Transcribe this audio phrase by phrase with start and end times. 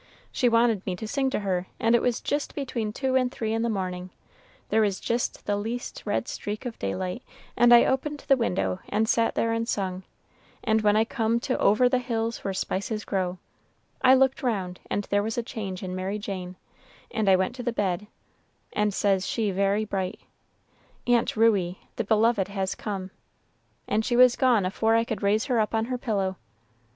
[0.31, 3.53] "She wanted me to sing to her, and it was jist between two and three
[3.53, 4.09] in the mornin';
[4.69, 7.21] there was jist the least red streak of daylight,
[7.55, 10.01] and I opened the window and sat there and sung,
[10.63, 13.37] and when I come to 'over the hills where spices grow,'
[14.01, 16.55] I looked round and there was a change in Mary Jane,
[17.11, 18.07] and I went to the bed,
[18.73, 20.21] and says she very bright,
[21.05, 23.11] 'Aunt Ruey, the Beloved has come,'
[23.87, 26.37] and she was gone afore I could raise her up on her pillow.